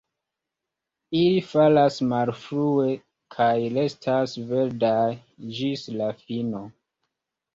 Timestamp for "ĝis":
5.59-5.83